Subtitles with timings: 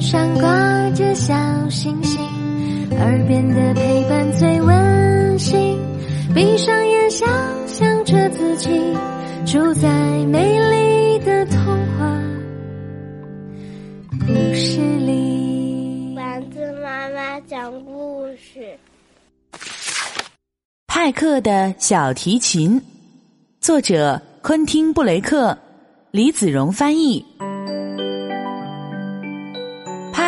[0.00, 1.34] 上挂着小
[1.68, 2.18] 星星，
[2.98, 5.78] 耳边的陪伴最温馨。
[6.34, 7.28] 闭上眼，想
[7.68, 8.96] 象着自己
[9.44, 9.88] 住在
[10.26, 11.60] 美丽的童
[11.98, 12.22] 话
[14.20, 16.14] 故事里。
[16.16, 18.78] 丸子妈妈讲故事。
[20.86, 22.80] 派克的小提琴，
[23.60, 25.58] 作者昆汀·布雷克，
[26.10, 27.24] 李子荣翻译。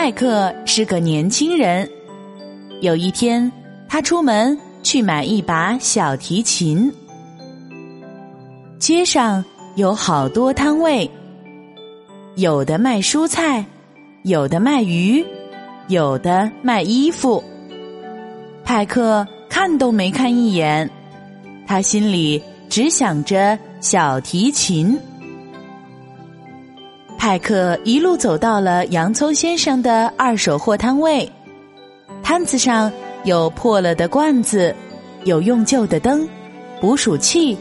[0.03, 1.89] 派克是个年轻人。
[2.81, 3.53] 有一天，
[3.89, 6.93] 他出门去买一把小提琴。
[8.81, 9.45] 街上
[9.77, 11.09] 有好多摊位，
[12.35, 13.65] 有的卖蔬菜，
[14.25, 15.25] 有的卖鱼，
[15.87, 17.41] 有的卖衣服。
[18.65, 20.91] 派克看都没看一眼，
[21.65, 24.99] 他心里只想着小提琴。
[27.23, 31.31] 派克一路走到了洋葱先生的二手货摊位，
[32.21, 32.91] 摊子上
[33.23, 34.75] 有破了的罐子，
[35.23, 36.29] 有用旧的灯、
[36.81, 37.57] 捕鼠器，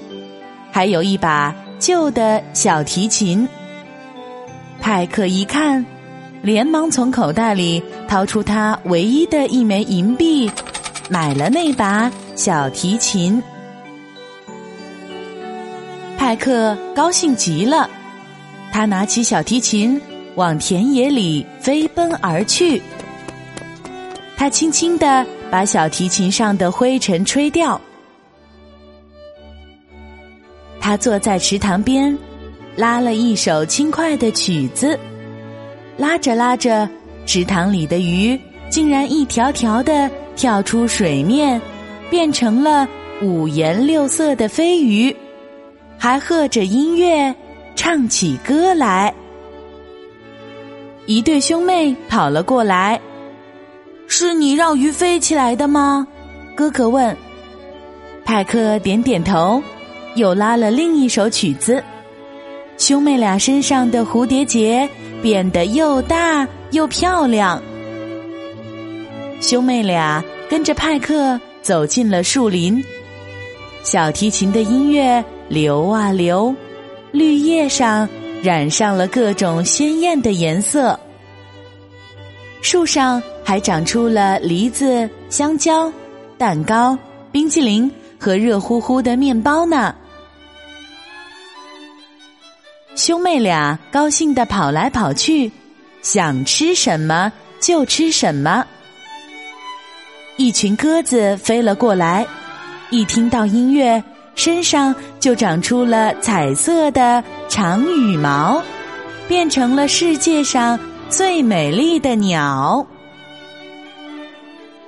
[0.72, 3.48] 还有一把旧的小提琴。
[4.80, 5.86] 派克一看，
[6.42, 10.52] 连忙从口袋里掏出他唯一的一枚银币，
[11.08, 13.40] 买了那把小提琴。
[16.18, 17.88] 派克高兴极了。
[18.72, 20.00] 他拿起小提琴，
[20.36, 22.82] 往田野里飞奔而去。
[24.38, 27.80] 他轻轻地把小提琴上的灰尘吹掉。
[30.80, 32.18] 他坐在池塘边，
[32.76, 34.98] 拉了一首轻快的曲子。
[35.98, 36.90] 拉着拉着，
[37.26, 41.62] 池塘里的鱼竟然一条条的跳出水面，
[42.10, 42.88] 变成了
[43.22, 45.16] 五颜六色的飞鱼，
[46.00, 47.36] 还和着音乐。
[47.84, 49.12] 唱起歌来，
[51.08, 53.02] 一对兄妹跑了过来。
[54.06, 56.08] 是你让鱼飞起来的吗？
[56.56, 57.18] 哥哥问。
[58.24, 59.60] 派克点点头，
[60.14, 61.84] 又拉了另一首曲子。
[62.78, 64.88] 兄妹俩身上的蝴蝶结
[65.24, 67.60] 变得又大又漂亮。
[69.40, 72.80] 兄妹俩跟着派克走进了树林，
[73.82, 76.56] 小提琴的音乐流啊流。
[77.12, 78.08] 绿叶上
[78.42, 80.98] 染上了各种鲜艳的颜色，
[82.62, 85.92] 树上还长出了梨子、香蕉、
[86.38, 86.98] 蛋糕、
[87.32, 89.94] 冰淇淋和热乎乎的面包呢。
[92.96, 95.52] 兄妹俩高兴地跑来跑去，
[96.02, 98.66] 想吃什么就吃什么。
[100.38, 102.26] 一群鸽子飞了过来，
[102.90, 104.02] 一听到音乐。
[104.36, 108.62] 身上就长出了彩色的长羽毛，
[109.28, 112.86] 变成了世界上最美丽的鸟。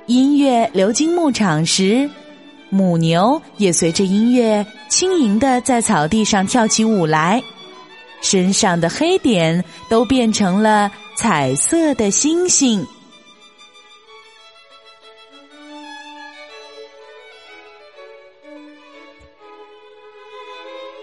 [0.06, 2.08] 音乐流经牧场时，
[2.68, 7.42] 母牛也随着音乐轻盈的在草地上跳起舞来，
[8.20, 12.84] 身上的黑点都变成了彩色的星星。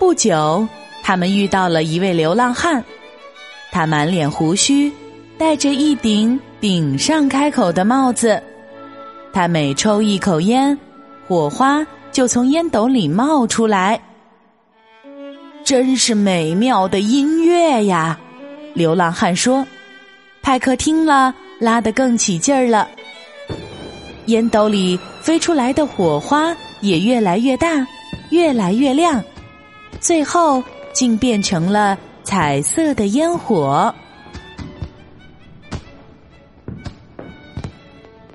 [0.01, 0.67] 不久，
[1.03, 2.84] 他们遇到了一位流浪汉，
[3.72, 4.91] 他满脸胡须，
[5.38, 8.41] 戴着一顶顶上开口的帽子。
[9.31, 10.75] 他每抽一口烟，
[11.28, 14.01] 火花就从烟斗里冒出来。
[15.63, 18.19] 真是美妙的音乐呀！
[18.73, 19.63] 流浪汉说。
[20.41, 22.89] 派克听了，拉得更起劲儿了。
[24.25, 27.85] 烟斗里飞出来的火花也越来越大，
[28.31, 29.23] 越来越亮。
[30.01, 33.94] 最后，竟变成了彩色的烟火。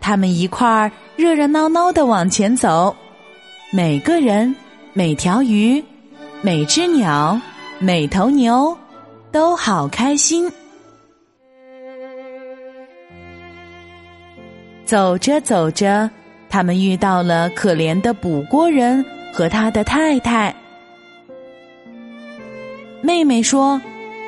[0.01, 2.95] 他们一块儿热热闹闹的往前走，
[3.73, 4.55] 每个人、
[4.93, 5.85] 每条鱼、
[6.41, 7.39] 每只鸟、
[7.81, 8.79] 每头牛
[9.33, 10.49] 都好开心。
[14.85, 16.09] 走着走着，
[16.49, 19.05] 他们遇到了可怜的捕锅人
[19.35, 20.55] 和他的太太。
[23.03, 23.81] 妹妹说：“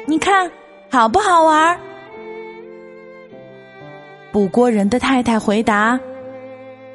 [0.07, 0.51] 你看，
[0.91, 1.79] 好不好玩？”
[4.31, 5.99] 捕锅人的太太回答：“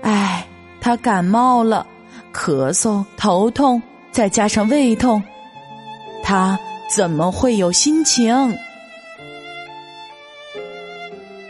[0.02, 0.46] 哎，
[0.80, 1.86] 他感冒了，
[2.34, 3.81] 咳嗽、头痛，
[4.12, 5.22] 再加上胃痛，
[6.24, 6.58] 他
[6.90, 8.58] 怎么会有心情？”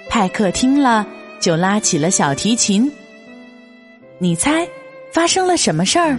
[0.10, 1.06] 派克听了，
[1.40, 2.90] 就拉起了小提琴。
[4.20, 4.68] 你猜，
[5.12, 6.18] 发生了什么事儿？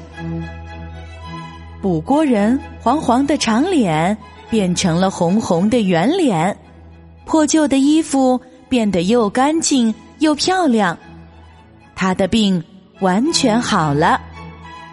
[1.85, 4.17] 捕锅人黄黄的长脸
[4.49, 6.57] 变成了红红的圆脸，
[7.27, 8.41] 破旧的衣服
[8.71, 10.97] 变得又干净又漂亮。
[11.95, 12.65] 他的病
[13.01, 14.19] 完全好了，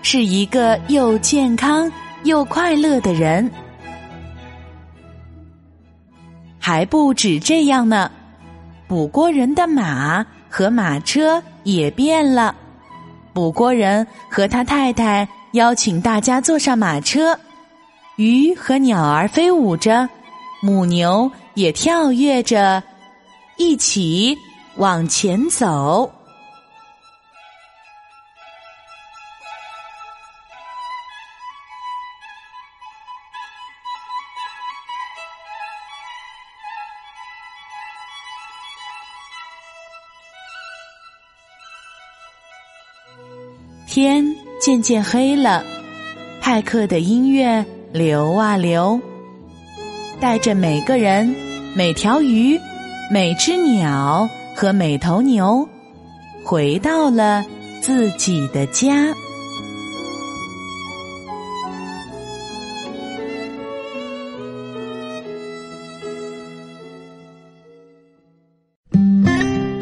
[0.02, 1.90] 是一个又健康
[2.26, 3.50] 又快乐的人。
[6.60, 8.12] 还不止这样呢，
[8.86, 12.54] 补锅人的马和马车也变了。
[13.32, 17.38] 补锅人和他太太邀请大家坐上马车，
[18.15, 20.07] 鱼和鸟儿飞舞着，
[20.62, 22.81] 母牛也跳跃着，
[23.57, 24.38] 一起
[24.77, 26.09] 往前走。
[43.86, 44.25] 天
[44.62, 45.63] 渐渐黑了，
[46.40, 49.02] 派克的音乐流啊流，
[50.19, 51.34] 带着每个人、
[51.75, 52.60] 每条鱼、
[53.12, 55.68] 每只鸟和每头牛，
[56.44, 57.44] 回到了
[57.81, 59.12] 自己的家。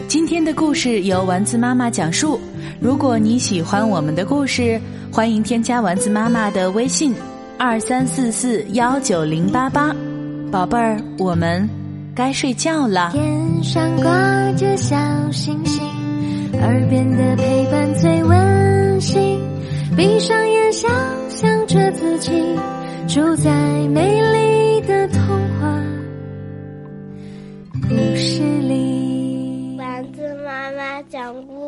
[0.08, 2.40] 今天的故事由丸子妈妈讲述。
[2.82, 4.80] 如果你喜欢我们的故事，
[5.12, 7.14] 欢迎添加丸子妈妈的微信
[7.58, 9.94] 二三四四幺九零八八，
[10.50, 11.70] 宝贝儿，我们
[12.16, 13.12] 该睡觉了。
[13.12, 14.96] 天上挂着小
[15.30, 15.84] 星星，
[16.62, 19.38] 耳边的陪伴最温馨。
[19.98, 20.90] 闭上眼，想
[21.28, 22.32] 象着自己
[23.10, 23.52] 住在
[23.90, 25.20] 美丽的童
[25.60, 25.84] 话
[27.90, 29.76] 故事里。
[29.78, 31.59] 丸子妈妈讲故事。